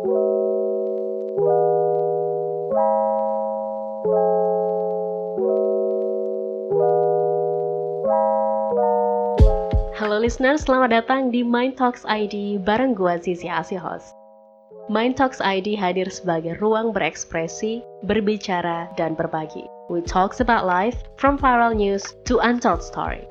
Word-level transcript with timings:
Halo 0.00 0.08
listener, 10.16 10.56
selamat 10.56 10.88
datang 10.88 11.28
di 11.28 11.44
Mind 11.44 11.76
Talks 11.76 12.08
ID 12.08 12.64
bareng 12.64 12.96
gua 12.96 13.20
Zizi 13.20 13.52
Asi 13.52 13.76
host. 13.76 14.16
Mind 14.88 15.20
Talks 15.20 15.44
ID 15.44 15.76
hadir 15.76 16.08
sebagai 16.08 16.56
ruang 16.64 16.96
berekspresi, 16.96 17.84
berbicara, 18.08 18.88
dan 18.96 19.12
berbagi. 19.12 19.68
We 19.92 20.00
talks 20.00 20.40
about 20.40 20.64
life, 20.64 20.96
from 21.20 21.36
viral 21.36 21.76
news 21.76 22.08
to 22.24 22.40
untold 22.40 22.80
story. 22.80 23.28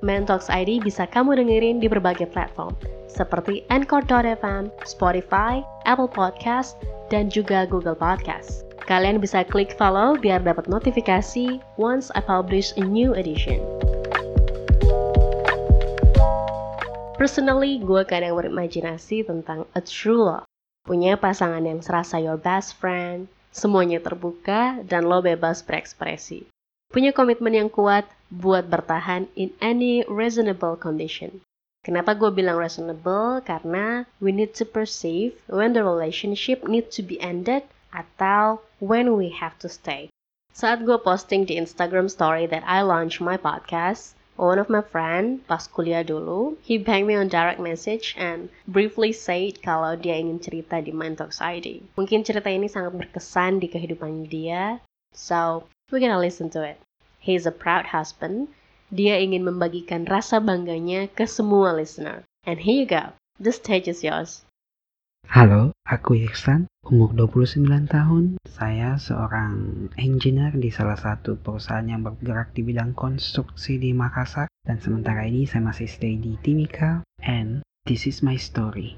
Mind 0.00 0.32
Talks 0.32 0.48
ID 0.48 0.80
bisa 0.80 1.04
kamu 1.04 1.36
dengerin 1.36 1.76
di 1.76 1.84
berbagai 1.84 2.32
platform, 2.32 2.72
seperti 3.04 3.68
Anchor.fm, 3.68 4.72
Spotify, 4.88 5.60
Apple 5.84 6.08
Podcast, 6.08 6.80
dan 7.12 7.28
juga 7.28 7.68
Google 7.68 7.92
Podcast. 7.92 8.64
Kalian 8.88 9.20
bisa 9.20 9.44
klik 9.44 9.76
follow 9.76 10.16
biar 10.16 10.40
dapat 10.40 10.72
notifikasi 10.72 11.60
once 11.76 12.08
I 12.16 12.24
publish 12.24 12.72
a 12.80 12.84
new 12.84 13.12
edition. 13.12 13.60
Personally, 17.20 17.76
gue 17.84 18.00
kadang 18.08 18.40
berimajinasi 18.40 19.28
tentang 19.28 19.68
a 19.76 19.84
true 19.84 20.24
love. 20.24 20.48
Punya 20.88 21.20
pasangan 21.20 21.60
yang 21.60 21.84
serasa 21.84 22.16
your 22.16 22.40
best 22.40 22.80
friend, 22.80 23.28
semuanya 23.52 24.00
terbuka, 24.00 24.80
dan 24.88 25.04
lo 25.04 25.20
bebas 25.20 25.60
berekspresi. 25.60 26.48
Punya 26.88 27.12
komitmen 27.12 27.52
yang 27.52 27.68
kuat 27.68 28.08
buat 28.30 28.70
bertahan 28.70 29.26
in 29.34 29.50
any 29.58 30.06
reasonable 30.06 30.78
condition. 30.78 31.42
Kenapa 31.82 32.14
gue 32.14 32.30
bilang 32.30 32.60
reasonable? 32.60 33.42
Karena 33.42 34.06
we 34.22 34.30
need 34.30 34.54
to 34.54 34.64
perceive 34.64 35.34
when 35.50 35.74
the 35.74 35.82
relationship 35.82 36.62
need 36.64 36.94
to 36.94 37.02
be 37.02 37.18
ended 37.18 37.66
atau 37.90 38.62
when 38.78 39.18
we 39.18 39.34
have 39.34 39.58
to 39.58 39.66
stay. 39.66 40.06
Saat 40.50 40.86
gue 40.86 40.98
posting 41.00 41.48
di 41.48 41.56
Instagram 41.56 42.10
story 42.12 42.44
that 42.44 42.62
I 42.68 42.84
launch 42.84 43.22
my 43.22 43.40
podcast, 43.40 44.12
one 44.40 44.60
of 44.60 44.68
my 44.68 44.84
friend 44.84 45.40
pas 45.48 45.64
kuliah 45.68 46.04
dulu, 46.04 46.60
he 46.60 46.76
bang 46.76 47.08
me 47.08 47.16
on 47.16 47.32
direct 47.32 47.60
message 47.60 48.12
and 48.20 48.52
briefly 48.68 49.12
said 49.12 49.60
kalau 49.64 49.96
dia 49.96 50.20
ingin 50.20 50.40
cerita 50.40 50.84
di 50.84 50.92
Talks 50.92 51.40
ID. 51.40 51.80
Mungkin 51.96 52.24
cerita 52.24 52.52
ini 52.52 52.68
sangat 52.68 52.92
berkesan 52.92 53.60
di 53.60 53.72
kehidupan 53.72 54.28
dia, 54.28 54.84
so 55.16 55.64
we 55.88 56.00
gonna 56.00 56.20
listen 56.20 56.52
to 56.52 56.60
it. 56.60 56.80
He's 57.20 57.44
a 57.44 57.52
proud 57.52 57.92
husband. 57.92 58.48
Dia 58.88 59.20
ingin 59.20 59.44
membagikan 59.44 60.08
rasa 60.08 60.40
bangganya 60.40 61.04
ke 61.12 61.28
semua 61.28 61.76
listener. 61.76 62.24
And 62.48 62.56
here 62.64 62.80
you 62.80 62.88
go. 62.88 63.12
The 63.36 63.52
stage 63.52 63.92
is 63.92 64.00
yours. 64.00 64.48
Halo, 65.28 65.76
aku 65.84 66.16
Iksan, 66.16 66.64
umur 66.80 67.12
29 67.12 67.68
tahun. 67.92 68.40
Saya 68.48 68.96
seorang 68.96 69.92
engineer 70.00 70.56
di 70.56 70.72
salah 70.72 70.96
satu 70.96 71.36
perusahaan 71.36 71.84
yang 71.84 72.00
bergerak 72.00 72.56
di 72.56 72.64
bidang 72.64 72.96
konstruksi 72.96 73.76
di 73.76 73.92
Makassar. 73.92 74.48
Dan 74.64 74.80
sementara 74.80 75.28
ini 75.28 75.44
saya 75.44 75.60
masih 75.60 75.92
stay 75.92 76.16
di 76.16 76.40
Timika. 76.40 77.04
And 77.20 77.60
this 77.84 78.08
is 78.08 78.24
my 78.24 78.40
story. 78.40 78.96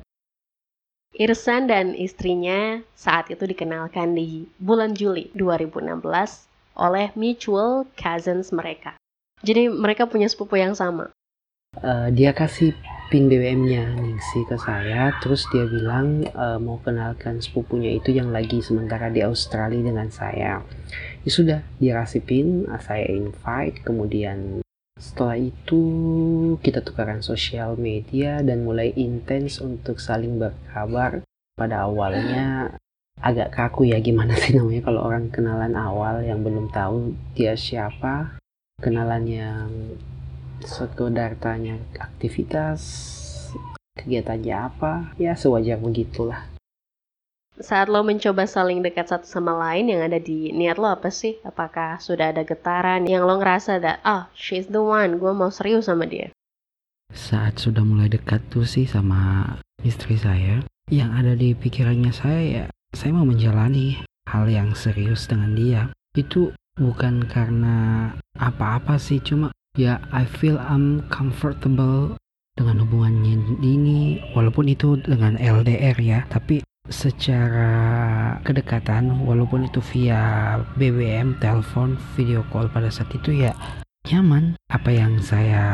Irsan 1.18 1.66
dan 1.66 1.98
istrinya 1.98 2.86
saat 2.94 3.28
itu 3.34 3.50
dikenalkan 3.50 4.14
di 4.14 4.46
bulan 4.62 4.94
Juli 4.94 5.28
2016 5.34 6.51
oleh 6.78 7.12
mutual 7.18 7.88
cousins 7.94 8.52
mereka. 8.52 8.96
Jadi 9.42 9.68
mereka 9.68 10.06
punya 10.06 10.30
sepupu 10.30 10.60
yang 10.60 10.72
sama. 10.72 11.10
Uh, 11.72 12.12
dia 12.12 12.36
kasih 12.36 12.76
pin 13.12 13.28
BBM-nya 13.28 13.92
Ningsi 14.00 14.48
ke 14.48 14.56
saya 14.56 15.12
terus 15.20 15.44
dia 15.52 15.68
bilang 15.68 16.24
e, 16.24 16.46
mau 16.56 16.80
kenalkan 16.80 17.44
sepupunya 17.44 17.92
itu 18.00 18.08
yang 18.08 18.32
lagi 18.32 18.64
sementara 18.64 19.12
di 19.12 19.20
Australia 19.20 19.84
dengan 19.84 20.08
saya 20.08 20.64
ya 21.20 21.28
sudah 21.28 21.60
dia 21.76 22.00
kasih 22.00 22.24
pin 22.24 22.64
saya 22.80 23.04
invite 23.12 23.84
kemudian 23.84 24.64
setelah 24.96 25.36
itu 25.36 25.82
kita 26.64 26.80
tukaran 26.80 27.20
sosial 27.20 27.76
media 27.76 28.40
dan 28.40 28.64
mulai 28.64 28.96
intens 28.96 29.60
untuk 29.60 30.00
saling 30.00 30.40
berkabar 30.40 31.20
pada 31.52 31.84
awalnya 31.84 32.80
agak 33.22 33.54
kaku 33.54 33.86
ya 33.88 34.02
gimana 34.02 34.34
sih 34.42 34.58
namanya 34.58 34.82
kalau 34.82 35.06
orang 35.06 35.30
kenalan 35.30 35.78
awal 35.78 36.18
yang 36.20 36.42
belum 36.42 36.68
tahu 36.74 37.14
dia 37.38 37.54
siapa 37.54 38.36
kenalan 38.82 39.24
yang 39.30 39.70
sekedar 40.66 41.38
tanya 41.38 41.78
aktivitas 41.98 42.82
kegiatannya 43.94 44.54
apa 44.58 45.14
ya 45.22 45.38
sewajar 45.38 45.78
begitulah 45.78 46.50
saat 47.62 47.86
lo 47.86 48.02
mencoba 48.02 48.48
saling 48.48 48.82
dekat 48.82 49.06
satu 49.06 49.28
sama 49.28 49.54
lain 49.54 49.86
yang 49.92 50.02
ada 50.02 50.18
di 50.18 50.50
niat 50.50 50.80
lo 50.80 50.88
apa 50.88 51.12
sih? 51.12 51.38
Apakah 51.44 52.00
sudah 52.00 52.32
ada 52.32 52.42
getaran 52.42 53.04
yang 53.04 53.28
lo 53.28 53.38
ngerasa 53.38 53.78
that 53.78 54.00
oh 54.02 54.26
she's 54.34 54.66
the 54.72 54.80
one, 54.80 55.20
gue 55.20 55.30
mau 55.30 55.52
serius 55.52 55.86
sama 55.86 56.08
dia? 56.08 56.32
Saat 57.12 57.60
sudah 57.60 57.84
mulai 57.84 58.08
dekat 58.08 58.40
tuh 58.48 58.64
sih 58.64 58.88
sama 58.88 59.52
istri 59.84 60.16
saya, 60.16 60.64
yang 60.88 61.12
ada 61.12 61.36
di 61.36 61.52
pikirannya 61.52 62.10
saya 62.10 62.40
ya 62.40 62.66
saya 62.92 63.16
mau 63.16 63.24
menjalani 63.24 64.04
hal 64.28 64.46
yang 64.46 64.76
serius 64.76 65.24
dengan 65.26 65.56
dia. 65.56 65.82
Itu 66.12 66.52
bukan 66.76 67.24
karena 67.24 68.12
apa-apa 68.36 69.00
sih, 69.00 69.18
cuma 69.20 69.52
ya 69.76 70.00
I 70.12 70.28
feel 70.28 70.60
I'm 70.60 71.08
comfortable 71.08 72.20
dengan 72.52 72.84
hubungannya 72.84 73.56
ini 73.64 74.20
walaupun 74.36 74.68
itu 74.68 75.00
dengan 75.00 75.40
LDR 75.40 75.96
ya. 75.96 76.28
Tapi 76.28 76.60
secara 76.92 77.72
kedekatan 78.44 79.24
walaupun 79.24 79.64
itu 79.64 79.80
via 79.80 80.58
BBM 80.76 81.40
telepon 81.40 81.96
video 82.12 82.44
call 82.52 82.68
pada 82.68 82.92
saat 82.92 83.08
itu 83.16 83.32
ya 83.32 83.56
nyaman. 84.08 84.60
Apa 84.68 84.92
yang 84.92 85.16
saya 85.24 85.64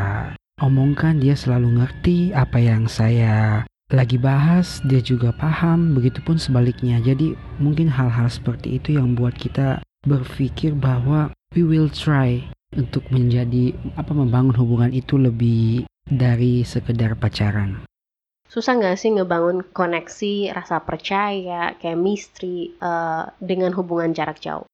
omongkan 0.63 1.19
dia 1.19 1.35
selalu 1.35 1.83
ngerti. 1.83 2.31
Apa 2.31 2.63
yang 2.63 2.87
saya 2.87 3.67
lagi 3.89 4.21
bahas 4.21 4.85
dia 4.85 5.01
juga 5.01 5.33
paham 5.33 5.97
begitupun 5.97 6.37
sebaliknya 6.37 7.01
jadi 7.01 7.33
mungkin 7.57 7.89
hal-hal 7.89 8.29
seperti 8.29 8.77
itu 8.77 9.01
yang 9.01 9.17
buat 9.17 9.33
kita 9.33 9.81
berpikir 10.05 10.77
bahwa 10.77 11.33
we 11.57 11.65
will 11.65 11.89
try 11.89 12.45
untuk 12.77 13.01
menjadi 13.09 13.73
apa 13.97 14.13
membangun 14.13 14.53
hubungan 14.53 14.93
itu 14.93 15.17
lebih 15.17 15.89
dari 16.05 16.61
sekedar 16.61 17.17
pacaran. 17.17 17.81
Susah 18.49 18.77
nggak 18.77 18.97
sih 18.97 19.13
ngebangun 19.13 19.61
koneksi, 19.73 20.53
rasa 20.53 20.81
percaya, 20.81 21.77
chemistry 21.77 22.73
uh, 22.81 23.29
dengan 23.37 23.73
hubungan 23.77 24.13
jarak 24.13 24.41
jauh? 24.41 24.65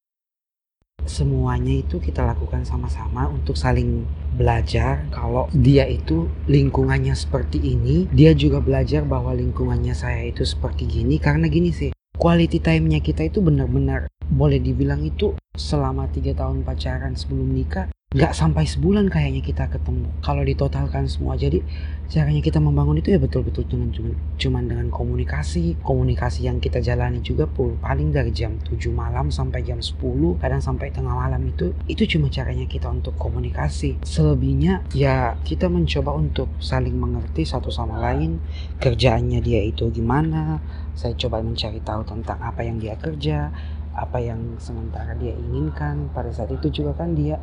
Semuanya 1.06 1.70
itu 1.70 2.02
kita 2.02 2.26
lakukan 2.26 2.66
sama-sama 2.66 3.30
untuk 3.30 3.54
saling 3.54 4.02
belajar. 4.34 5.06
Kalau 5.14 5.46
dia 5.54 5.86
itu 5.86 6.26
lingkungannya 6.50 7.14
seperti 7.14 7.62
ini, 7.62 8.10
dia 8.10 8.34
juga 8.34 8.58
belajar 8.58 9.06
bahwa 9.06 9.30
lingkungannya 9.32 9.94
saya 9.94 10.26
itu 10.26 10.42
seperti 10.42 10.84
gini. 10.90 11.22
Karena 11.22 11.46
gini 11.46 11.70
sih, 11.70 11.94
quality 12.18 12.58
time-nya 12.58 12.98
kita 12.98 13.30
itu 13.30 13.38
benar-benar 13.38 14.10
boleh 14.26 14.58
dibilang 14.58 15.06
itu 15.06 15.38
selama 15.54 16.10
tiga 16.10 16.34
tahun 16.34 16.66
pacaran 16.66 17.14
sebelum 17.14 17.54
nikah 17.54 17.86
nggak 18.16 18.32
sampai 18.32 18.64
sebulan 18.64 19.12
kayaknya 19.12 19.44
kita 19.44 19.68
ketemu 19.68 20.08
kalau 20.24 20.40
ditotalkan 20.40 21.04
semua. 21.04 21.36
Jadi 21.36 21.60
caranya 22.08 22.40
kita 22.40 22.64
membangun 22.64 22.96
itu 22.96 23.12
ya 23.12 23.20
betul-betul 23.20 23.68
dengan 23.68 23.92
cuman, 23.92 24.16
cuman 24.40 24.64
dengan 24.64 24.88
komunikasi. 24.88 25.76
Komunikasi 25.84 26.48
yang 26.48 26.56
kita 26.56 26.80
jalani 26.80 27.20
juga 27.20 27.44
paling 27.52 28.16
dari 28.16 28.32
jam 28.32 28.56
7 28.64 28.88
malam 28.88 29.28
sampai 29.28 29.60
jam 29.68 29.84
10 29.84 30.00
kadang 30.40 30.64
sampai 30.64 30.88
tengah 30.96 31.12
malam 31.12 31.44
itu 31.44 31.76
itu 31.92 32.16
cuma 32.16 32.32
caranya 32.32 32.64
kita 32.64 32.88
untuk 32.88 33.12
komunikasi. 33.20 34.00
Selebihnya 34.00 34.88
ya 34.96 35.36
kita 35.44 35.68
mencoba 35.68 36.16
untuk 36.16 36.48
saling 36.56 36.96
mengerti 36.96 37.44
satu 37.44 37.68
sama 37.68 38.00
lain 38.00 38.40
kerjaannya 38.80 39.44
dia 39.44 39.60
itu 39.60 39.92
gimana 39.92 40.64
saya 40.96 41.12
coba 41.20 41.44
mencari 41.44 41.84
tahu 41.84 42.00
tentang 42.08 42.40
apa 42.40 42.64
yang 42.64 42.80
dia 42.80 42.96
kerja 42.96 43.52
apa 43.96 44.20
yang 44.20 44.60
sementara 44.60 45.16
dia 45.16 45.32
inginkan. 45.32 46.12
Pada 46.12 46.28
saat 46.28 46.52
itu 46.52 46.68
juga 46.68 46.92
kan 46.92 47.16
dia 47.16 47.40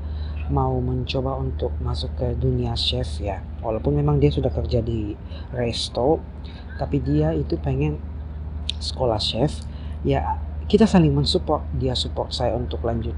mau 0.51 0.75
mencoba 0.83 1.39
untuk 1.39 1.71
masuk 1.79 2.11
ke 2.19 2.27
dunia 2.35 2.75
chef 2.75 3.21
ya. 3.21 3.39
Walaupun 3.63 3.95
memang 3.95 4.19
dia 4.19 4.33
sudah 4.33 4.51
kerja 4.51 4.83
di 4.83 5.15
resto 5.55 6.19
tapi 6.75 6.99
dia 6.99 7.31
itu 7.31 7.55
pengen 7.59 8.01
sekolah 8.81 9.21
chef. 9.21 9.63
Ya 10.03 10.41
kita 10.67 10.87
saling 10.89 11.13
mensupport. 11.15 11.63
Dia 11.77 11.95
support 11.95 12.33
saya 12.35 12.55
untuk 12.55 12.83
lanjut 12.83 13.15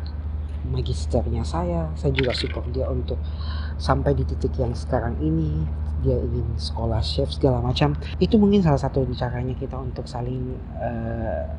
magisternya 0.65 1.45
saya. 1.45 1.89
Saya 1.97 2.11
juga 2.13 2.33
support 2.33 2.69
dia 2.73 2.89
untuk 2.89 3.17
sampai 3.77 4.13
di 4.17 4.25
titik 4.25 4.57
yang 4.57 4.73
sekarang 4.73 5.17
ini. 5.21 5.65
Dia 6.05 6.21
ingin 6.21 6.57
sekolah 6.57 7.01
chef 7.01 7.33
segala 7.33 7.61
macam. 7.63 7.97
Itu 8.21 8.37
mungkin 8.37 8.61
salah 8.61 8.81
satu 8.81 9.05
caranya 9.17 9.57
kita 9.57 9.77
untuk 9.79 10.05
saling 10.05 10.53
uh, 10.77 11.49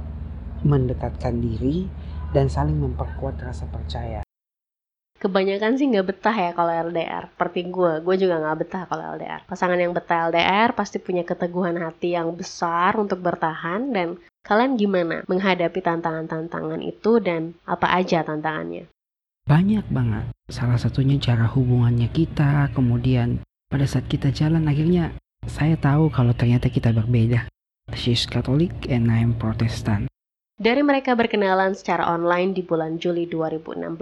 mendekatkan 0.63 1.39
diri 1.43 1.91
dan 2.35 2.51
saling 2.51 2.79
memperkuat 2.79 3.39
rasa 3.43 3.67
percaya. 3.71 4.26
Kebanyakan 5.17 5.81
sih 5.81 5.89
nggak 5.89 6.07
betah 6.13 6.37
ya 6.37 6.51
kalau 6.53 6.73
LDR. 6.93 7.33
Seperti 7.33 7.67
gue, 7.67 7.93
gue 8.05 8.17
juga 8.21 8.37
nggak 8.41 8.59
betah 8.63 8.83
kalau 8.89 9.17
LDR. 9.17 9.43
Pasangan 9.49 9.81
yang 9.81 9.97
betah 9.97 10.29
LDR 10.29 10.77
pasti 10.77 11.01
punya 11.01 11.25
keteguhan 11.25 11.81
hati 11.81 12.15
yang 12.15 12.37
besar 12.37 13.01
untuk 13.01 13.25
bertahan 13.25 13.91
dan 13.91 14.21
Kalian 14.47 14.79
gimana 14.79 15.27
menghadapi 15.27 15.83
tantangan-tantangan 15.83 16.79
itu 16.79 17.19
dan 17.19 17.59
apa 17.67 17.91
aja 17.91 18.23
tantangannya? 18.23 18.87
Banyak 19.43 19.91
banget. 19.91 20.31
Salah 20.47 20.79
satunya 20.79 21.19
cara 21.19 21.51
hubungannya 21.51 22.07
kita, 22.15 22.71
kemudian 22.71 23.43
pada 23.67 23.83
saat 23.91 24.07
kita 24.07 24.31
jalan 24.31 24.71
akhirnya 24.71 25.19
saya 25.51 25.75
tahu 25.75 26.15
kalau 26.15 26.31
ternyata 26.31 26.71
kita 26.71 26.95
berbeda. 26.95 27.51
She's 27.99 28.23
Catholic 28.23 28.87
and 28.87 29.11
I'm 29.11 29.35
Protestant. 29.35 30.07
Dari 30.63 30.83
mereka 30.87 31.19
berkenalan 31.19 31.75
secara 31.75 32.07
online 32.07 32.55
di 32.55 32.63
bulan 32.63 33.03
Juli 33.03 33.27
2016, 33.27 33.99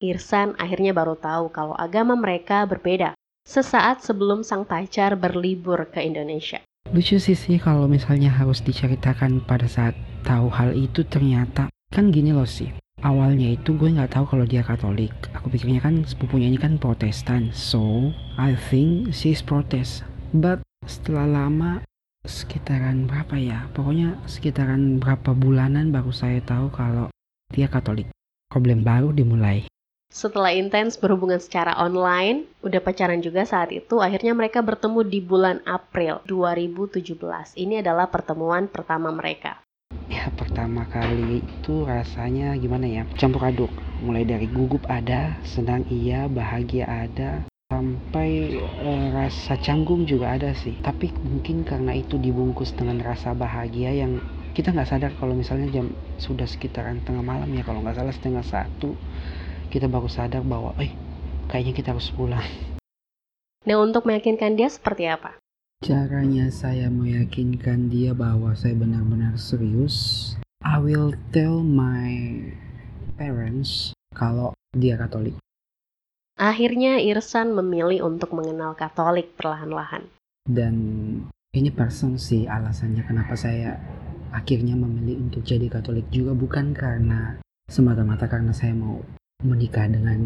Irsan 0.00 0.56
akhirnya 0.56 0.96
baru 0.96 1.12
tahu 1.12 1.52
kalau 1.52 1.76
agama 1.76 2.16
mereka 2.16 2.64
berbeda 2.64 3.12
sesaat 3.44 4.00
sebelum 4.00 4.40
sang 4.40 4.64
pacar 4.64 5.12
berlibur 5.12 5.84
ke 5.92 6.00
Indonesia. 6.00 6.64
Lucu 6.88 7.20
sih 7.20 7.36
sih 7.36 7.60
kalau 7.60 7.84
misalnya 7.84 8.32
harus 8.32 8.64
diceritakan 8.64 9.44
pada 9.44 9.68
saat 9.68 9.92
tahu 10.24 10.48
hal 10.48 10.72
itu 10.72 11.04
ternyata 11.04 11.68
kan 11.92 12.08
gini 12.08 12.32
loh 12.32 12.48
sih. 12.48 12.72
Awalnya 13.04 13.60
itu 13.60 13.76
gue 13.76 13.92
nggak 13.92 14.16
tahu 14.16 14.24
kalau 14.24 14.48
dia 14.48 14.64
Katolik. 14.64 15.12
Aku 15.36 15.52
pikirnya 15.52 15.84
kan 15.84 16.00
sepupunya 16.08 16.48
ini 16.48 16.56
kan 16.56 16.80
Protestan. 16.80 17.52
So 17.52 18.12
I 18.40 18.56
think 18.56 19.12
she 19.12 19.36
is 19.36 19.44
Protest. 19.44 20.08
But 20.32 20.64
setelah 20.88 21.28
lama 21.28 21.84
sekitaran 22.24 23.04
berapa 23.04 23.36
ya? 23.36 23.68
Pokoknya 23.76 24.16
sekitaran 24.24 24.96
berapa 24.96 25.36
bulanan 25.36 25.92
baru 25.92 26.08
saya 26.08 26.40
tahu 26.40 26.72
kalau 26.72 27.12
dia 27.52 27.68
Katolik. 27.68 28.08
Problem 28.48 28.82
baru 28.82 29.12
dimulai. 29.12 29.69
Setelah 30.10 30.50
intens 30.50 30.98
berhubungan 30.98 31.38
secara 31.38 31.78
online, 31.78 32.42
udah 32.66 32.82
pacaran 32.82 33.22
juga 33.22 33.46
saat 33.46 33.70
itu, 33.70 34.02
akhirnya 34.02 34.34
mereka 34.34 34.58
bertemu 34.58 35.06
di 35.06 35.22
bulan 35.22 35.62
April 35.62 36.18
2017. 36.26 37.54
Ini 37.54 37.78
adalah 37.78 38.10
pertemuan 38.10 38.66
pertama 38.66 39.14
mereka. 39.14 39.62
Ya, 40.10 40.26
pertama 40.34 40.82
kali 40.90 41.46
itu 41.46 41.86
rasanya 41.86 42.58
gimana 42.58 42.90
ya? 42.90 43.06
Campur 43.14 43.54
aduk. 43.54 43.70
Mulai 44.02 44.26
dari 44.26 44.50
gugup 44.50 44.82
ada, 44.90 45.38
senang 45.46 45.86
iya, 45.86 46.26
bahagia 46.26 46.90
ada, 46.90 47.46
sampai 47.70 48.58
e, 48.58 48.90
rasa 49.14 49.62
canggung 49.62 50.10
juga 50.10 50.34
ada 50.34 50.50
sih. 50.58 50.74
Tapi 50.82 51.14
mungkin 51.22 51.62
karena 51.62 51.94
itu 51.94 52.18
dibungkus 52.18 52.74
dengan 52.74 52.98
rasa 52.98 53.30
bahagia 53.30 53.94
yang 53.94 54.18
kita 54.58 54.74
nggak 54.74 54.90
sadar 54.90 55.14
kalau 55.22 55.38
misalnya 55.38 55.70
jam 55.70 55.94
sudah 56.18 56.50
sekitaran 56.50 56.98
tengah 57.06 57.22
malam 57.22 57.46
ya 57.54 57.62
kalau 57.62 57.78
nggak 57.86 57.94
salah 57.94 58.10
setengah 58.10 58.42
satu 58.42 58.98
kita 59.70 59.86
baru 59.86 60.10
sadar 60.10 60.42
bahwa 60.42 60.74
eh 60.82 60.90
kayaknya 61.46 61.72
kita 61.78 61.88
harus 61.94 62.10
pulang. 62.10 62.42
Nah 63.64 63.76
untuk 63.78 64.04
meyakinkan 64.04 64.58
dia 64.58 64.66
seperti 64.66 65.06
apa? 65.06 65.38
Caranya 65.80 66.52
saya 66.52 66.92
meyakinkan 66.92 67.88
dia 67.88 68.12
bahwa 68.12 68.52
saya 68.52 68.76
benar-benar 68.76 69.38
serius. 69.40 70.34
I 70.60 70.76
will 70.76 71.16
tell 71.32 71.64
my 71.64 72.12
parents 73.16 73.96
kalau 74.12 74.52
dia 74.76 75.00
Katolik. 75.00 75.38
Akhirnya 76.36 77.00
Irsan 77.00 77.52
memilih 77.56 78.04
untuk 78.04 78.32
mengenal 78.36 78.76
Katolik 78.76 79.32
perlahan-lahan. 79.38 80.08
Dan 80.44 80.74
ini 81.52 81.70
person 81.72 82.16
sih 82.20 82.44
alasannya 82.44 83.04
kenapa 83.04 83.36
saya 83.36 83.76
akhirnya 84.32 84.76
memilih 84.76 85.20
untuk 85.20 85.44
jadi 85.44 85.68
Katolik 85.68 86.08
juga 86.08 86.36
bukan 86.36 86.72
karena 86.76 87.40
semata-mata 87.68 88.26
karena 88.26 88.52
saya 88.52 88.72
mau 88.76 89.00
menikah 89.40 89.88
dengan 89.88 90.20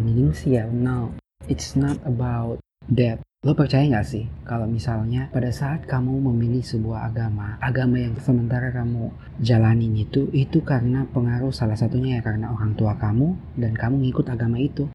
ya 0.44 0.66
no 0.68 1.14
it's 1.46 1.76
not 1.76 2.00
about 2.04 2.58
that. 2.90 3.20
Lo 3.44 3.52
percaya 3.52 3.84
nggak 3.84 4.08
sih 4.08 4.24
kalau 4.48 4.64
misalnya 4.64 5.28
pada 5.28 5.52
saat 5.52 5.84
kamu 5.84 6.16
memilih 6.32 6.64
sebuah 6.64 7.12
agama 7.12 7.60
agama 7.60 8.00
yang 8.00 8.16
sementara 8.16 8.72
kamu 8.72 9.12
jalanin 9.44 9.92
itu 10.00 10.32
itu 10.32 10.64
karena 10.64 11.04
pengaruh 11.12 11.52
salah 11.52 11.76
satunya 11.76 12.16
ya 12.16 12.22
karena 12.24 12.48
orang 12.48 12.72
tua 12.72 12.96
kamu 12.96 13.36
dan 13.60 13.76
kamu 13.76 14.08
ngikut 14.08 14.32
agama 14.32 14.56
itu? 14.56 14.88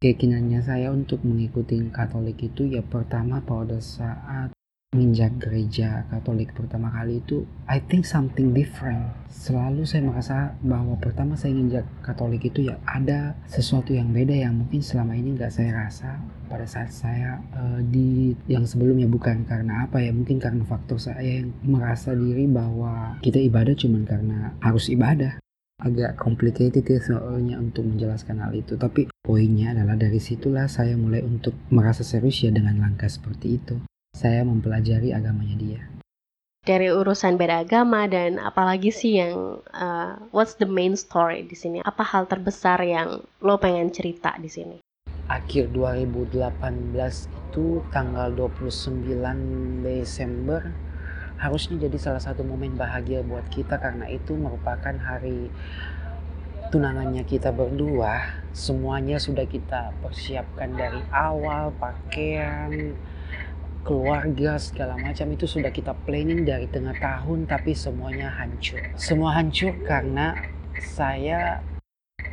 Keyakinannya 0.00 0.64
saya 0.64 0.96
untuk 0.96 1.20
mengikuti 1.28 1.76
Katolik 1.92 2.40
itu 2.40 2.64
ya 2.64 2.80
pertama 2.80 3.44
pada 3.44 3.76
saat 3.84 4.48
menginjak 4.90 5.38
gereja 5.38 6.02
Katolik 6.10 6.50
pertama 6.50 6.90
kali 6.90 7.22
itu 7.22 7.46
I 7.70 7.78
think 7.78 8.02
something 8.02 8.50
different. 8.50 9.14
Selalu 9.30 9.86
saya 9.86 10.02
merasa 10.02 10.58
bahwa 10.66 10.98
pertama 10.98 11.38
saya 11.38 11.54
injak 11.54 11.86
Katolik 12.02 12.50
itu 12.50 12.66
ya 12.66 12.74
ada 12.82 13.38
sesuatu 13.46 13.94
yang 13.94 14.10
beda 14.10 14.34
yang 14.34 14.58
mungkin 14.58 14.82
selama 14.82 15.14
ini 15.14 15.38
nggak 15.38 15.54
saya 15.54 15.86
rasa 15.86 16.18
pada 16.50 16.66
saat 16.66 16.90
saya 16.90 17.38
uh, 17.54 17.78
di 17.86 18.34
yang 18.50 18.66
sebelumnya. 18.66 19.06
Bukan 19.06 19.46
karena 19.46 19.86
apa 19.86 20.02
ya 20.02 20.10
mungkin 20.10 20.42
karena 20.42 20.66
faktor 20.66 20.98
saya 20.98 21.22
yang 21.22 21.54
merasa 21.62 22.10
diri 22.10 22.50
bahwa 22.50 23.14
kita 23.22 23.38
ibadah 23.38 23.78
cuma 23.78 24.02
karena 24.02 24.58
harus 24.58 24.90
ibadah. 24.90 25.38
Agak 25.80 26.18
complicated 26.18 26.82
ya 26.82 26.98
soalnya 26.98 27.62
untuk 27.62 27.86
menjelaskan 27.86 28.42
hal 28.42 28.58
itu. 28.58 28.74
Tapi 28.74 29.06
poinnya 29.22 29.70
adalah 29.70 29.94
dari 29.94 30.18
situlah 30.18 30.66
saya 30.66 30.98
mulai 30.98 31.22
untuk 31.22 31.54
merasa 31.70 32.02
serius 32.02 32.42
ya 32.42 32.50
dengan 32.50 32.74
langkah 32.82 33.06
seperti 33.06 33.54
itu 33.54 33.78
saya 34.20 34.44
mempelajari 34.44 35.16
agamanya 35.16 35.56
dia. 35.56 35.80
Dari 36.60 36.92
urusan 36.92 37.40
beda 37.40 37.64
agama 37.64 38.04
dan 38.04 38.36
apalagi 38.36 38.92
sih 38.92 39.16
yang 39.16 39.64
uh, 39.72 40.20
what's 40.28 40.60
the 40.60 40.68
main 40.68 40.92
story 40.92 41.48
di 41.48 41.56
sini? 41.56 41.80
Apa 41.80 42.04
hal 42.04 42.28
terbesar 42.28 42.84
yang 42.84 43.24
lo 43.40 43.56
pengen 43.56 43.88
cerita 43.88 44.36
di 44.36 44.52
sini? 44.52 44.76
Akhir 45.32 45.72
2018 45.72 46.36
itu 47.32 47.80
tanggal 47.88 48.28
29 48.36 49.08
Desember 49.80 50.68
harusnya 51.40 51.88
jadi 51.88 51.96
salah 51.96 52.20
satu 52.20 52.44
momen 52.44 52.76
bahagia 52.76 53.24
buat 53.24 53.48
kita 53.48 53.80
karena 53.80 54.04
itu 54.12 54.36
merupakan 54.36 54.92
hari 55.00 55.48
tunangannya 56.68 57.24
kita 57.24 57.56
berdua. 57.56 58.44
Semuanya 58.52 59.16
sudah 59.16 59.48
kita 59.48 59.96
persiapkan 60.04 60.76
dari 60.76 61.00
awal, 61.08 61.72
pakaian, 61.80 62.92
keluarga 63.82 64.60
segala 64.60 64.96
macam 65.00 65.26
itu 65.32 65.48
sudah 65.48 65.72
kita 65.72 65.96
planning 66.04 66.44
dari 66.44 66.68
tengah 66.68 66.94
tahun 67.00 67.48
tapi 67.48 67.72
semuanya 67.72 68.28
hancur. 68.28 68.80
Semua 69.00 69.36
hancur 69.40 69.72
karena 69.88 70.36
saya 70.80 71.64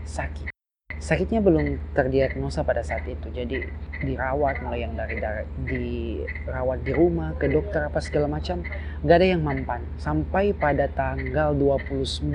sakit. 0.04 0.52
Sakitnya 0.98 1.46
belum 1.46 1.94
terdiagnosa 1.94 2.66
pada 2.66 2.82
saat 2.82 3.06
itu. 3.06 3.30
Jadi 3.30 3.64
dirawat 4.02 4.66
mulai 4.66 4.82
yang 4.84 4.98
dari, 4.98 5.22
dirawat 5.64 6.82
di 6.82 6.92
rumah 6.92 7.38
ke 7.38 7.48
dokter 7.48 7.86
apa 7.86 8.02
segala 8.02 8.26
macam 8.28 8.66
gak 9.06 9.18
ada 9.22 9.28
yang 9.38 9.42
mampan 9.46 9.82
sampai 10.02 10.58
pada 10.58 10.90
tanggal 10.90 11.54
29 11.54 12.28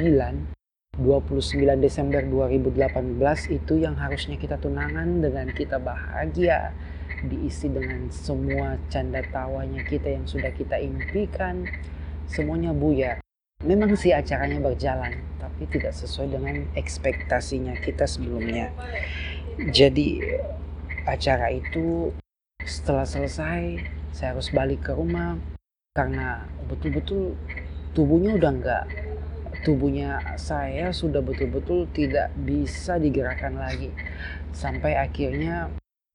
29 0.93 1.57
Desember 1.81 2.21
2018 2.21 2.77
itu 3.49 3.75
yang 3.81 3.97
harusnya 3.97 4.37
kita 4.37 4.61
tunangan 4.61 5.25
dengan 5.25 5.49
kita 5.49 5.81
bahagia 5.81 6.77
diisi 7.27 7.71
dengan 7.71 8.11
semua 8.11 8.79
canda 8.91 9.23
tawanya 9.31 9.83
kita 9.87 10.11
yang 10.11 10.27
sudah 10.27 10.51
kita 10.55 10.79
impikan 10.79 11.67
semuanya 12.27 12.75
buyar 12.75 13.23
memang 13.63 13.95
sih 13.95 14.11
acaranya 14.11 14.59
berjalan 14.59 15.15
tapi 15.39 15.67
tidak 15.71 15.95
sesuai 15.95 16.35
dengan 16.35 16.67
ekspektasinya 16.75 17.79
kita 17.79 18.07
sebelumnya. 18.07 18.75
Jadi 19.71 20.19
acara 21.07 21.51
itu 21.55 22.11
setelah 22.63 23.07
selesai 23.07 23.83
saya 24.15 24.35
harus 24.35 24.51
balik 24.51 24.87
ke 24.87 24.93
rumah 24.95 25.39
karena 25.95 26.47
betul-betul 26.67 27.39
tubuhnya 27.95 28.39
udah 28.39 28.51
enggak 28.51 28.85
tubuhnya 29.63 30.39
saya 30.41 30.91
sudah 30.91 31.23
betul-betul 31.23 31.87
tidak 31.95 32.35
bisa 32.43 32.99
digerakkan 32.99 33.55
lagi. 33.55 33.95
Sampai 34.51 34.99
akhirnya 34.99 35.71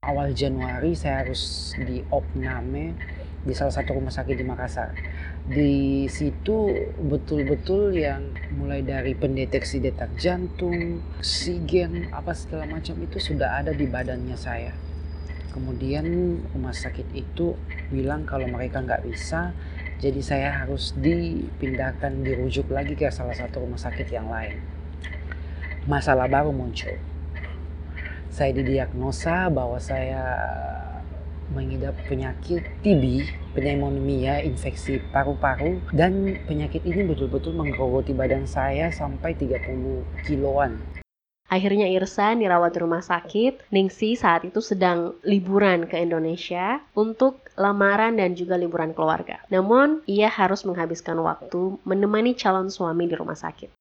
awal 0.08 0.32
Januari 0.32 0.96
saya 0.96 1.28
harus 1.28 1.76
di 1.76 2.00
opname 2.08 2.96
di 3.44 3.52
salah 3.52 3.76
satu 3.76 4.00
rumah 4.00 4.12
sakit 4.12 4.36
di 4.40 4.46
Makassar. 4.48 4.96
Di 5.48 6.08
situ 6.12 6.72
betul-betul 7.00 7.96
yang 7.96 8.32
mulai 8.56 8.84
dari 8.84 9.16
pendeteksi 9.16 9.84
detak 9.84 10.16
jantung, 10.20 11.04
oksigen, 11.20 12.12
apa 12.12 12.32
segala 12.36 12.68
macam 12.68 12.96
itu 13.04 13.20
sudah 13.20 13.60
ada 13.64 13.72
di 13.76 13.88
badannya 13.88 14.36
saya. 14.36 14.72
Kemudian 15.52 16.08
rumah 16.52 16.76
sakit 16.76 17.12
itu 17.16 17.56
bilang 17.92 18.28
kalau 18.28 18.48
mereka 18.52 18.84
nggak 18.84 19.08
bisa, 19.08 19.56
jadi 20.00 20.20
saya 20.20 20.50
harus 20.64 20.92
dipindahkan, 21.00 22.24
dirujuk 22.24 22.68
lagi 22.68 23.00
ke 23.00 23.08
salah 23.10 23.34
satu 23.34 23.64
rumah 23.64 23.80
sakit 23.80 24.08
yang 24.12 24.28
lain. 24.28 24.60
Masalah 25.88 26.28
baru 26.28 26.52
muncul 26.52 27.17
saya 28.32 28.52
didiagnosa 28.56 29.50
bahwa 29.50 29.80
saya 29.80 30.38
mengidap 31.52 31.96
penyakit 32.12 32.64
TB, 32.84 33.24
pneumonia, 33.56 34.44
infeksi 34.44 35.00
paru-paru 35.16 35.80
dan 35.96 36.36
penyakit 36.46 36.84
ini 36.84 37.08
betul-betul 37.08 37.56
menggerogoti 37.56 38.12
badan 38.12 38.44
saya 38.44 38.92
sampai 38.92 39.32
30 39.34 40.28
kiloan. 40.28 40.76
Akhirnya 41.48 41.88
Irsan 41.88 42.44
dirawat 42.44 42.76
di 42.76 42.84
rumah 42.84 43.00
sakit. 43.00 43.72
Ningsi 43.72 44.20
saat 44.20 44.44
itu 44.44 44.60
sedang 44.60 45.16
liburan 45.24 45.88
ke 45.88 45.96
Indonesia 45.96 46.84
untuk 46.92 47.40
lamaran 47.56 48.20
dan 48.20 48.36
juga 48.36 48.60
liburan 48.60 48.92
keluarga. 48.92 49.40
Namun, 49.48 50.04
ia 50.12 50.28
harus 50.28 50.68
menghabiskan 50.68 51.16
waktu 51.24 51.80
menemani 51.88 52.36
calon 52.36 52.68
suami 52.68 53.08
di 53.08 53.16
rumah 53.16 53.40
sakit. 53.40 53.72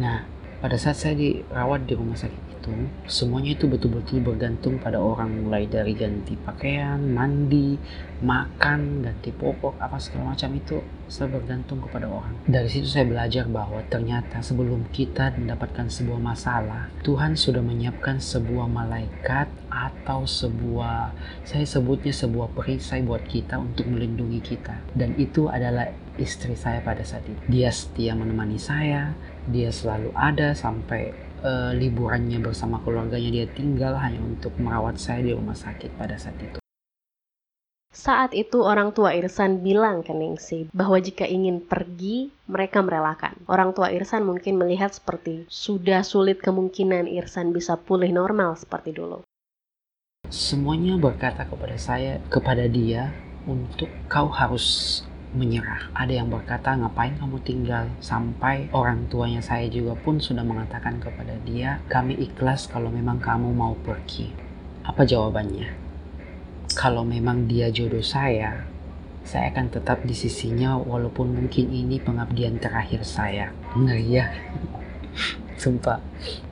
Nah, 0.00 0.24
pada 0.60 0.76
saat 0.76 1.00
saya 1.00 1.16
dirawat 1.16 1.88
di 1.88 1.96
rumah 1.96 2.20
sakit 2.20 2.60
itu, 2.60 2.72
semuanya 3.08 3.56
itu 3.56 3.64
betul-betul 3.64 4.20
bergantung 4.20 4.76
pada 4.76 5.00
orang 5.00 5.32
mulai 5.32 5.64
dari 5.64 5.96
ganti 5.96 6.36
pakaian, 6.36 7.00
mandi, 7.00 7.80
makan, 8.20 9.00
ganti 9.00 9.32
popok, 9.32 9.80
apa 9.80 9.96
segala 9.96 10.36
macam 10.36 10.52
itu 10.52 10.84
saya 11.08 11.32
bergantung 11.32 11.80
kepada 11.80 12.06
orang. 12.12 12.36
Dari 12.44 12.68
situ 12.68 12.84
saya 12.84 13.08
belajar 13.08 13.48
bahwa 13.48 13.80
ternyata 13.88 14.44
sebelum 14.44 14.92
kita 14.92 15.32
mendapatkan 15.40 15.88
sebuah 15.88 16.20
masalah, 16.20 16.92
Tuhan 17.00 17.40
sudah 17.40 17.64
menyiapkan 17.64 18.20
sebuah 18.20 18.68
malaikat 18.68 19.48
atau 19.72 20.28
sebuah 20.28 21.16
saya 21.48 21.64
sebutnya 21.64 22.12
sebuah 22.12 22.52
perisai 22.52 23.00
buat 23.00 23.24
kita 23.24 23.56
untuk 23.56 23.88
melindungi 23.88 24.44
kita. 24.44 24.76
Dan 24.92 25.16
itu 25.16 25.48
adalah 25.48 25.88
istri 26.20 26.52
saya 26.52 26.84
pada 26.84 27.00
saat 27.00 27.24
itu. 27.24 27.40
Dia 27.48 27.72
setia 27.72 28.12
menemani 28.12 28.60
saya, 28.60 29.16
dia 29.50 29.74
selalu 29.74 30.14
ada 30.14 30.54
sampai 30.54 31.12
uh, 31.42 31.74
liburannya 31.74 32.38
bersama 32.40 32.78
keluarganya 32.80 33.30
dia 33.42 33.46
tinggal 33.50 33.98
hanya 33.98 34.22
untuk 34.22 34.54
merawat 34.56 34.96
saya 34.96 35.26
di 35.26 35.34
rumah 35.34 35.58
sakit 35.58 35.98
pada 35.98 36.16
saat 36.16 36.38
itu. 36.40 36.58
Saat 37.90 38.38
itu 38.38 38.62
orang 38.62 38.94
tua 38.94 39.18
Irsan 39.18 39.66
bilang 39.66 40.06
ke 40.06 40.14
Ningsi 40.14 40.70
bahwa 40.70 41.02
jika 41.02 41.26
ingin 41.26 41.58
pergi, 41.58 42.30
mereka 42.46 42.86
merelakan. 42.86 43.34
Orang 43.50 43.74
tua 43.74 43.90
Irsan 43.90 44.22
mungkin 44.22 44.62
melihat 44.62 44.94
seperti 44.94 45.42
sudah 45.50 46.06
sulit 46.06 46.38
kemungkinan 46.38 47.10
Irsan 47.10 47.50
bisa 47.50 47.74
pulih 47.74 48.14
normal 48.14 48.54
seperti 48.54 48.94
dulu. 48.94 49.26
Semuanya 50.30 50.94
berkata 51.02 51.42
kepada 51.42 51.74
saya, 51.74 52.22
kepada 52.30 52.70
dia, 52.70 53.10
untuk 53.50 53.90
kau 54.06 54.30
harus 54.30 55.02
menyerah. 55.34 55.90
Ada 55.94 56.22
yang 56.22 56.28
berkata, 56.30 56.74
ngapain 56.74 57.14
kamu 57.18 57.38
tinggal? 57.46 57.86
Sampai 58.02 58.66
orang 58.74 59.06
tuanya 59.06 59.38
saya 59.38 59.70
juga 59.70 59.94
pun 59.94 60.18
sudah 60.18 60.42
mengatakan 60.42 60.98
kepada 60.98 61.38
dia, 61.46 61.78
kami 61.86 62.18
ikhlas 62.18 62.66
kalau 62.66 62.90
memang 62.90 63.22
kamu 63.22 63.54
mau 63.54 63.74
pergi. 63.78 64.30
Apa 64.82 65.06
jawabannya? 65.06 65.70
Kalau 66.74 67.02
memang 67.02 67.50
dia 67.50 67.70
jodoh 67.70 68.02
saya, 68.02 68.66
saya 69.26 69.52
akan 69.52 69.70
tetap 69.70 70.02
di 70.02 70.14
sisinya 70.16 70.80
walaupun 70.80 71.34
mungkin 71.34 71.70
ini 71.70 72.02
pengabdian 72.02 72.58
terakhir 72.58 73.06
saya. 73.06 73.54
Ngeri 73.76 74.06
ya. 74.10 74.26
Sumpah, 75.60 76.00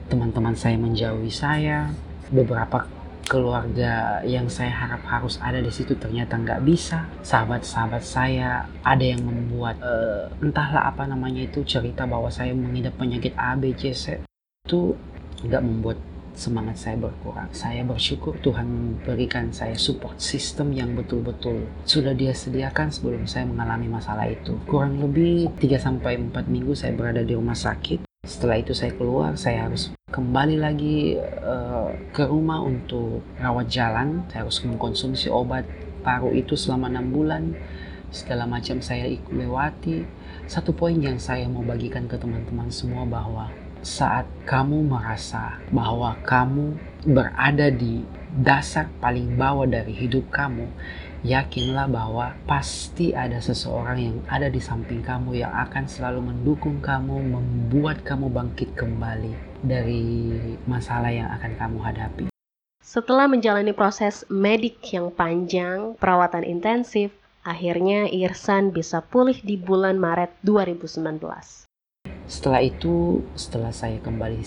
teman-teman 0.06 0.54
saya 0.54 0.76
menjauhi 0.78 1.32
saya. 1.32 1.90
Beberapa 2.28 2.97
keluarga 3.28 4.24
yang 4.24 4.48
saya 4.48 4.72
harap 4.72 5.04
harus 5.04 5.36
ada 5.44 5.60
di 5.60 5.68
situ 5.68 5.94
ternyata 5.94 6.40
nggak 6.40 6.64
bisa. 6.64 7.04
Sahabat-sahabat 7.20 8.02
saya 8.02 8.64
ada 8.80 9.04
yang 9.04 9.20
membuat 9.22 9.76
uh, 9.84 10.32
entahlah 10.40 10.88
apa 10.88 11.04
namanya 11.04 11.44
itu 11.44 11.60
cerita 11.62 12.08
bahwa 12.08 12.32
saya 12.32 12.56
mengidap 12.56 12.96
penyakit 12.96 13.36
A, 13.36 13.54
B, 13.54 13.76
C, 13.76 13.92
C. 13.92 14.24
Itu 14.64 14.96
nggak 15.44 15.62
membuat 15.62 16.00
semangat 16.32 16.80
saya 16.80 16.96
berkurang. 16.96 17.50
Saya 17.52 17.84
bersyukur 17.84 18.38
Tuhan 18.40 18.64
memberikan 18.64 19.50
saya 19.52 19.74
support 19.76 20.16
system 20.22 20.70
yang 20.72 20.94
betul-betul 20.96 21.66
sudah 21.84 22.14
dia 22.16 22.32
sediakan 22.32 22.88
sebelum 22.94 23.26
saya 23.28 23.44
mengalami 23.44 23.90
masalah 23.90 24.24
itu. 24.30 24.56
Kurang 24.64 25.02
lebih 25.02 25.52
3 25.60 26.00
4 26.00 26.32
minggu 26.48 26.72
saya 26.78 26.94
berada 26.94 27.20
di 27.26 27.34
rumah 27.34 27.58
sakit 27.58 28.07
setelah 28.28 28.60
itu 28.60 28.70
saya 28.70 28.92
keluar, 28.92 29.34
saya 29.40 29.66
harus 29.66 29.90
kembali 30.14 30.62
lagi 30.62 31.18
uh, 31.42 31.90
ke 32.12 32.22
rumah 32.22 32.60
untuk 32.60 33.24
rawat 33.40 33.66
jalan. 33.66 34.22
Saya 34.28 34.46
harus 34.46 34.62
mengkonsumsi 34.62 35.26
obat 35.26 35.64
paru 36.04 36.30
itu 36.36 36.52
selama 36.54 36.92
enam 36.92 37.08
bulan. 37.10 37.56
Segala 38.14 38.44
macam 38.44 38.84
saya 38.84 39.08
ikut 39.08 39.32
lewati. 39.32 40.06
Satu 40.46 40.70
poin 40.76 40.94
yang 41.00 41.16
saya 41.16 41.50
mau 41.50 41.66
bagikan 41.66 42.06
ke 42.06 42.14
teman-teman 42.14 42.70
semua 42.70 43.02
bahwa 43.08 43.50
saat 43.82 44.28
kamu 44.46 44.86
merasa 44.86 45.58
bahwa 45.74 46.14
kamu 46.22 46.78
berada 47.10 47.74
di 47.74 48.06
dasar 48.38 48.86
paling 49.02 49.34
bawah 49.34 49.64
dari 49.66 49.94
hidup 49.94 50.30
kamu, 50.30 50.68
yakinlah 51.26 51.90
bahwa 51.90 52.34
pasti 52.46 53.10
ada 53.10 53.42
seseorang 53.42 53.98
yang 53.98 54.16
ada 54.30 54.46
di 54.46 54.62
samping 54.62 55.02
kamu 55.02 55.42
yang 55.42 55.50
akan 55.50 55.90
selalu 55.90 56.30
mendukung 56.30 56.78
kamu, 56.78 57.18
membuat 57.34 58.06
kamu 58.06 58.30
bangkit 58.30 58.70
kembali 58.78 59.34
dari 59.66 60.30
masalah 60.70 61.10
yang 61.10 61.26
akan 61.34 61.52
kamu 61.58 61.78
hadapi. 61.82 62.24
Setelah 62.78 63.28
menjalani 63.28 63.74
proses 63.74 64.24
medik 64.30 64.80
yang 64.94 65.12
panjang, 65.12 65.98
perawatan 65.98 66.46
intensif, 66.46 67.12
akhirnya 67.44 68.08
Irsan 68.08 68.72
bisa 68.72 69.04
pulih 69.04 69.36
di 69.44 69.60
bulan 69.60 70.00
Maret 70.00 70.32
2019. 70.40 71.68
Setelah 72.28 72.60
itu, 72.64 73.24
setelah 73.36 73.72
saya 73.76 74.00
kembali 74.00 74.40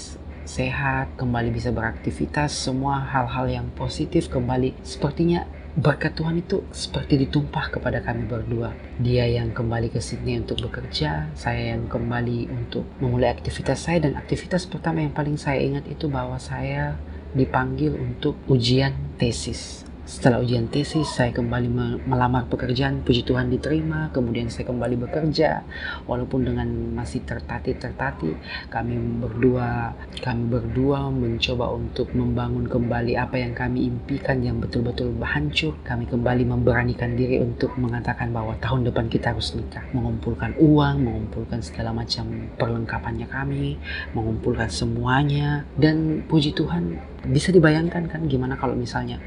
sehat, 0.45 1.13
kembali 1.21 1.53
bisa 1.53 1.69
beraktivitas, 1.69 2.49
semua 2.49 2.97
hal-hal 2.97 3.45
yang 3.45 3.67
positif 3.77 4.25
kembali 4.29 4.73
sepertinya 4.81 5.45
Berkat 5.71 6.19
Tuhan 6.19 6.43
itu 6.43 6.67
seperti 6.75 7.15
ditumpah 7.15 7.71
kepada 7.71 8.03
kami 8.03 8.27
berdua. 8.27 8.75
Dia 8.99 9.23
yang 9.23 9.55
kembali 9.55 9.87
ke 9.87 10.03
Sydney 10.03 10.43
untuk 10.43 10.67
bekerja, 10.67 11.31
saya 11.31 11.71
yang 11.71 11.87
kembali 11.87 12.51
untuk 12.51 12.83
memulai 12.99 13.31
aktivitas 13.31 13.87
saya 13.87 14.03
dan 14.03 14.19
aktivitas 14.19 14.67
pertama 14.67 14.99
yang 14.99 15.15
paling 15.15 15.39
saya 15.39 15.63
ingat 15.63 15.87
itu 15.87 16.11
bahwa 16.11 16.35
saya 16.43 16.99
dipanggil 17.31 17.95
untuk 17.95 18.35
ujian 18.51 18.91
tesis. 19.15 19.87
Setelah 20.01 20.41
ujian 20.41 20.65
tesis, 20.65 21.05
saya 21.05 21.29
kembali 21.29 21.69
melamar 22.09 22.49
pekerjaan, 22.49 23.05
puji 23.05 23.21
Tuhan 23.21 23.53
diterima, 23.53 24.09
kemudian 24.09 24.49
saya 24.49 24.65
kembali 24.65 24.97
bekerja, 24.97 25.61
walaupun 26.09 26.41
dengan 26.41 26.65
masih 26.97 27.21
tertati-tertati, 27.21 28.33
kami 28.73 28.97
berdua, 29.21 29.93
kami 30.25 30.49
berdua 30.49 31.05
mencoba 31.13 31.69
untuk 31.77 32.09
membangun 32.17 32.65
kembali 32.65 33.13
apa 33.13 33.45
yang 33.45 33.53
kami 33.53 33.85
impikan 33.93 34.41
yang 34.41 34.57
betul-betul 34.57 35.13
hancur. 35.21 35.77
Kami 35.85 36.09
kembali 36.09 36.49
memberanikan 36.49 37.13
diri 37.13 37.37
untuk 37.37 37.77
mengatakan 37.77 38.33
bahwa 38.33 38.57
tahun 38.57 38.89
depan 38.89 39.05
kita 39.05 39.37
harus 39.37 39.53
nikah, 39.53 39.85
mengumpulkan 39.93 40.57
uang, 40.57 40.97
mengumpulkan 40.97 41.61
segala 41.61 41.93
macam 41.93 42.49
perlengkapannya 42.57 43.29
kami, 43.29 43.77
mengumpulkan 44.17 44.65
semuanya, 44.65 45.69
dan 45.77 46.25
puji 46.25 46.57
Tuhan 46.57 46.97
bisa 47.21 47.53
dibayangkan 47.53 48.09
kan 48.09 48.25
gimana 48.25 48.57
kalau 48.57 48.73
misalnya 48.73 49.21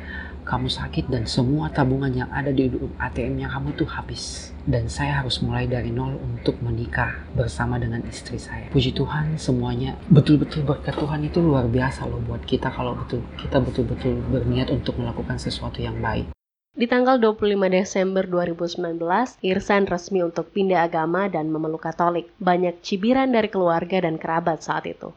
kamu 0.45 0.69
sakit 0.69 1.09
dan 1.09 1.25
semua 1.25 1.73
tabungan 1.73 2.13
yang 2.13 2.31
ada 2.31 2.53
di 2.53 2.69
ATM-nya 3.01 3.49
kamu 3.49 3.75
itu 3.75 3.85
habis. 3.89 4.53
Dan 4.69 4.93
saya 4.93 5.25
harus 5.25 5.41
mulai 5.41 5.65
dari 5.65 5.89
nol 5.89 6.21
untuk 6.21 6.61
menikah 6.61 7.25
bersama 7.33 7.81
dengan 7.81 8.05
istri 8.05 8.37
saya. 8.37 8.69
Puji 8.71 8.93
Tuhan 8.93 9.41
semuanya 9.41 9.97
betul-betul 10.13 10.65
berkat 10.65 10.97
Tuhan 10.97 11.25
itu 11.25 11.41
luar 11.41 11.65
biasa 11.69 12.05
loh 12.05 12.21
buat 12.23 12.45
kita 12.45 12.69
kalau 12.69 12.97
betul 12.97 13.25
kita 13.41 13.61
betul-betul 13.61 14.21
berniat 14.29 14.69
untuk 14.69 15.01
melakukan 15.01 15.41
sesuatu 15.41 15.81
yang 15.81 15.97
baik. 15.99 16.29
Di 16.75 16.91
tanggal 16.91 17.23
25 17.23 17.71
Desember 17.71 18.27
2019, 18.27 18.99
Irsan 19.47 19.87
resmi 19.87 20.27
untuk 20.27 20.51
pindah 20.51 20.91
agama 20.91 21.31
dan 21.31 21.47
memeluk 21.47 21.87
Katolik. 21.87 22.35
Banyak 22.43 22.83
cibiran 22.83 23.31
dari 23.31 23.47
keluarga 23.47 24.03
dan 24.03 24.19
kerabat 24.19 24.67
saat 24.67 24.83
itu. 24.91 25.15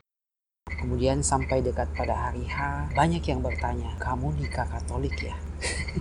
Kemudian 0.75 1.23
sampai 1.23 1.63
dekat 1.63 1.87
pada 1.95 2.29
hari 2.29 2.43
H, 2.43 2.91
banyak 2.91 3.23
yang 3.23 3.39
bertanya, 3.39 3.95
kamu 3.97 4.35
nikah 4.35 4.67
Katolik 4.67 5.15
ya? 5.23 5.35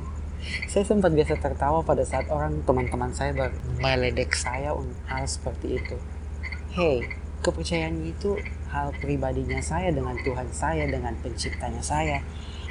saya 0.73 0.85
sempat 0.85 1.15
biasa 1.15 1.39
tertawa 1.39 1.81
pada 1.87 2.03
saat 2.03 2.27
orang 2.29 2.61
teman-teman 2.67 3.15
saya 3.15 3.33
meledek 3.79 4.35
saya 4.35 4.75
untuk 4.75 4.99
hal 5.07 5.25
seperti 5.25 5.79
itu. 5.79 5.97
Hey, 6.75 7.07
kepercayaan 7.47 8.03
itu 8.05 8.37
hal 8.75 8.91
pribadinya 8.99 9.63
saya 9.63 9.95
dengan 9.95 10.19
Tuhan 10.21 10.51
saya, 10.51 10.85
dengan 10.91 11.15
penciptanya 11.23 11.81
saya 11.81 12.21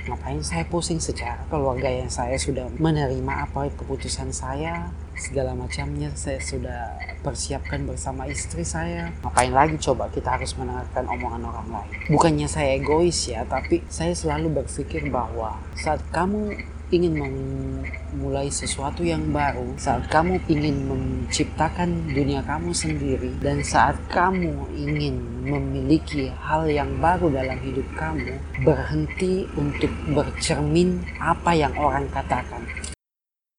ngapain 0.06 0.42
saya 0.46 0.64
pusing 0.70 1.02
secara 1.02 1.42
keluarga 1.50 1.90
yang 1.90 2.10
saya 2.14 2.38
sudah 2.38 2.70
menerima 2.78 3.50
apa 3.50 3.74
keputusan 3.74 4.30
saya 4.30 4.94
segala 5.18 5.58
macamnya. 5.58 6.14
Saya 6.14 6.38
sudah 6.38 6.94
persiapkan 7.26 7.90
bersama 7.90 8.30
istri 8.30 8.62
saya. 8.62 9.10
Ngapain 9.26 9.50
lagi? 9.50 9.76
Coba 9.82 10.12
kita 10.14 10.38
harus 10.38 10.54
mendengarkan 10.56 11.10
omongan 11.10 11.42
orang 11.50 11.68
lain. 11.82 11.94
Bukannya 12.14 12.46
saya 12.46 12.78
egois 12.78 13.18
ya 13.26 13.42
tapi 13.50 13.82
saya 13.90 14.14
selalu 14.14 14.62
berpikir 14.62 15.10
bahwa 15.10 15.58
saat 15.74 16.02
kamu 16.14 16.54
ingin 16.94 17.18
memulai 17.18 18.52
sesuatu 18.52 19.02
yang 19.02 19.34
baru, 19.34 19.74
saat 19.78 20.06
kamu 20.10 20.42
ingin 20.46 20.86
menciptakan 20.86 22.14
dunia 22.14 22.46
kamu 22.46 22.74
sendiri, 22.74 23.32
dan 23.42 23.66
saat 23.66 23.98
kamu 24.14 24.70
ingin 24.78 25.18
memiliki 25.46 26.30
hal 26.42 26.70
yang 26.70 26.90
baru 27.02 27.34
dalam 27.34 27.58
hidup 27.62 27.88
kamu, 27.98 28.38
berhenti 28.62 29.50
untuk 29.58 29.90
bercermin 30.14 31.02
apa 31.18 31.58
yang 31.58 31.74
orang 31.78 32.06
katakan. 32.14 32.66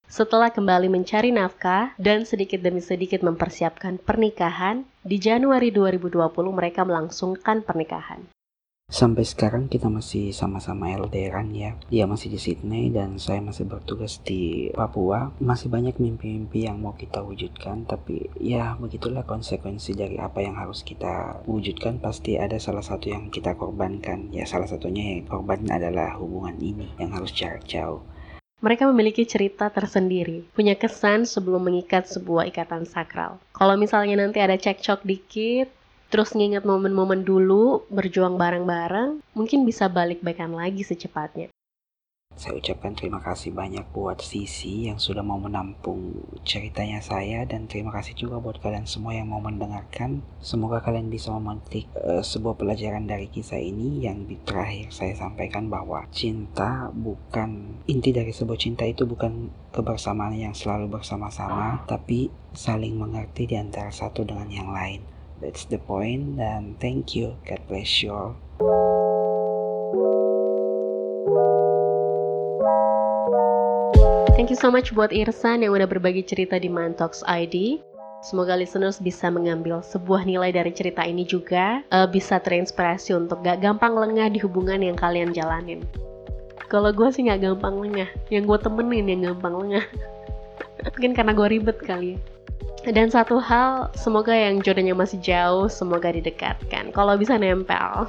Setelah 0.07 0.49
kembali 0.49 0.89
mencari 0.89 1.29
nafkah 1.29 1.93
dan 2.01 2.25
sedikit 2.25 2.65
demi 2.65 2.81
sedikit 2.81 3.21
mempersiapkan 3.21 4.01
pernikahan, 4.01 4.89
di 5.05 5.21
Januari 5.21 5.69
2020 5.69 6.17
mereka 6.57 6.89
melangsungkan 6.89 7.61
pernikahan. 7.61 8.25
Sampai 8.87 9.27
sekarang 9.27 9.67
kita 9.67 9.91
masih 9.91 10.31
sama-sama 10.31 10.95
LDRan 10.95 11.51
ya. 11.51 11.75
Dia 11.91 12.07
masih 12.07 12.31
di 12.31 12.39
Sydney 12.39 12.95
dan 12.95 13.19
saya 13.19 13.43
masih 13.43 13.67
bertugas 13.67 14.23
di 14.23 14.71
Papua. 14.71 15.35
Masih 15.43 15.67
banyak 15.67 15.99
mimpi-mimpi 15.99 16.71
yang 16.71 16.79
mau 16.79 16.95
kita 16.95 17.19
wujudkan, 17.19 17.83
tapi 17.83 18.31
ya 18.39 18.79
begitulah 18.79 19.27
konsekuensi 19.27 19.99
dari 19.99 20.23
apa 20.23 20.39
yang 20.39 20.55
harus 20.55 20.87
kita 20.87 21.43
wujudkan. 21.51 21.99
Pasti 21.99 22.39
ada 22.39 22.63
salah 22.63 22.87
satu 22.87 23.11
yang 23.11 23.27
kita 23.27 23.59
korbankan. 23.59 24.31
Ya 24.31 24.47
salah 24.47 24.71
satunya 24.71 25.19
yang 25.19 25.27
korban 25.27 25.67
adalah 25.67 26.15
hubungan 26.23 26.55
ini 26.63 26.87
yang 27.03 27.11
harus 27.11 27.35
jarak 27.35 27.67
jauh. 27.67 28.07
Mereka 28.63 28.89
memiliki 28.89 29.27
cerita 29.29 29.69
tersendiri, 29.69 30.47
punya 30.55 30.79
kesan 30.79 31.29
sebelum 31.29 31.69
mengikat 31.69 32.09
sebuah 32.09 32.49
ikatan 32.49 32.89
sakral. 32.89 33.37
Kalau 33.53 33.77
misalnya 33.77 34.17
nanti 34.17 34.41
ada 34.41 34.57
cekcok 34.57 35.05
dikit, 35.05 35.69
terus 36.09 36.33
nginget 36.33 36.63
momen-momen 36.63 37.27
dulu, 37.27 37.87
berjuang 37.91 38.39
bareng-bareng, 38.39 39.21
mungkin 39.35 39.67
bisa 39.67 39.91
balik-baikan 39.91 40.55
lagi 40.55 40.87
secepatnya. 40.87 41.51
Saya 42.37 42.61
ucapkan 42.61 42.93
terima 42.93 43.25
kasih 43.25 43.57
banyak 43.57 43.97
buat 43.97 44.21
Sisi 44.21 44.93
yang 44.93 45.01
sudah 45.01 45.25
mau 45.25 45.41
menampung 45.41 46.21
ceritanya 46.45 47.01
saya 47.01 47.49
dan 47.49 47.65
terima 47.65 47.89
kasih 47.97 48.13
juga 48.13 48.37
buat 48.45 48.61
kalian 48.61 48.85
semua 48.85 49.17
yang 49.17 49.33
mau 49.33 49.41
mendengarkan. 49.41 50.21
Semoga 50.45 50.85
kalian 50.85 51.09
bisa 51.09 51.33
memetik 51.33 51.89
uh, 51.97 52.21
sebuah 52.21 52.61
pelajaran 52.61 53.09
dari 53.09 53.33
kisah 53.33 53.57
ini 53.57 54.05
yang 54.05 54.29
di 54.29 54.37
terakhir 54.45 54.93
saya 54.93 55.17
sampaikan 55.17 55.73
bahwa 55.73 56.05
cinta 56.13 56.93
bukan 56.93 57.81
inti 57.89 58.13
dari 58.13 58.37
sebuah 58.37 58.61
cinta 58.61 58.85
itu 58.85 59.09
bukan 59.09 59.49
kebersamaan 59.73 60.37
yang 60.37 60.53
selalu 60.53 60.93
bersama-sama, 60.93 61.89
tapi 61.89 62.29
saling 62.53 63.01
mengerti 63.01 63.49
di 63.49 63.57
antara 63.57 63.89
satu 63.89 64.29
dengan 64.29 64.53
yang 64.53 64.69
lain. 64.77 65.16
That's 65.37 65.69
the 65.69 65.77
point 65.77 66.41
dan 66.41 66.81
thank 66.81 67.13
you. 67.13 67.37
God 67.45 67.61
bless 67.69 68.01
you 68.01 68.13
all. 68.17 68.33
Thank 74.33 74.49
you 74.53 74.57
so 74.57 74.73
much 74.73 74.97
buat 74.97 75.13
Irsan 75.13 75.65
yang 75.65 75.77
udah 75.77 75.89
berbagi 75.89 76.25
cerita 76.25 76.57
di 76.57 76.69
Mantox 76.73 77.21
ID. 77.29 77.81
Semoga 78.25 78.57
listeners 78.57 78.97
bisa 78.97 79.29
mengambil 79.29 79.85
sebuah 79.85 80.25
nilai 80.25 80.53
dari 80.53 80.73
cerita 80.73 81.05
ini 81.05 81.29
juga, 81.29 81.85
uh, 81.93 82.09
bisa 82.09 82.41
terinspirasi 82.41 83.13
untuk 83.13 83.45
gak 83.45 83.61
gampang 83.61 83.93
lengah 83.93 84.33
di 84.33 84.41
hubungan 84.41 84.81
yang 84.81 84.97
kalian 84.97 85.37
jalanin. 85.37 85.85
Kalau 86.67 86.91
gue 86.91 87.09
sih 87.13 87.29
gak 87.29 87.45
gampang 87.45 87.77
lengah, 87.77 88.09
yang 88.33 88.49
gue 88.49 88.59
temenin 88.61 89.07
yang 89.09 89.33
gampang 89.33 89.55
lengah. 89.57 89.85
Mungkin 90.97 91.13
karena 91.13 91.33
gue 91.37 91.47
ribet 91.53 91.79
kali 91.85 92.17
ya. 92.17 92.36
Dan 92.87 93.11
satu 93.11 93.43
hal, 93.43 93.91
semoga 93.99 94.31
yang 94.31 94.63
jodohnya 94.63 94.95
masih 94.95 95.19
jauh, 95.19 95.67
semoga 95.67 96.15
didekatkan. 96.15 96.95
Kalau 96.95 97.19
bisa 97.19 97.35
nempel. 97.35 98.07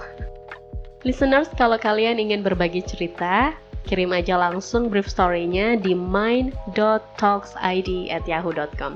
Listeners, 1.01 1.49
kalau 1.57 1.81
kalian 1.81 2.21
ingin 2.21 2.45
berbagi 2.45 2.85
cerita, 2.85 3.57
Kirim 3.87 4.11
aja 4.11 4.35
langsung 4.35 4.91
brief 4.91 5.07
story-nya 5.07 5.79
di 5.79 5.95
mind.talksid@yahoo.com. 5.95 8.91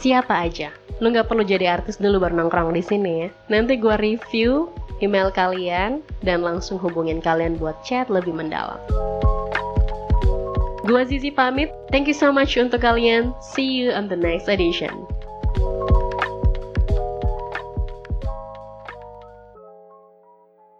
Siapa 0.00 0.48
aja? 0.48 0.72
Lu 1.04 1.12
nggak 1.12 1.28
perlu 1.28 1.44
jadi 1.44 1.76
artis 1.76 2.00
dulu 2.00 2.24
baru 2.24 2.40
nongkrong 2.40 2.72
di 2.72 2.80
sini 2.80 3.28
ya. 3.28 3.30
Nanti 3.52 3.76
gue 3.76 3.92
review 4.00 4.72
email 5.04 5.28
kalian 5.28 6.00
dan 6.24 6.40
langsung 6.40 6.80
hubungin 6.80 7.20
kalian 7.20 7.60
buat 7.60 7.76
chat 7.84 8.08
lebih 8.08 8.32
mendalam. 8.32 8.80
Gua 10.84 11.04
Zizi 11.08 11.32
pamit. 11.32 11.72
Thank 11.88 12.08
you 12.08 12.16
so 12.16 12.28
much 12.28 12.60
untuk 12.60 12.84
kalian. 12.84 13.32
See 13.40 13.64
you 13.64 13.96
on 13.96 14.12
the 14.12 14.16
next 14.20 14.52
edition. 14.52 14.92